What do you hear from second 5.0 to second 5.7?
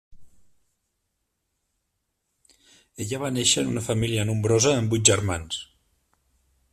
germans.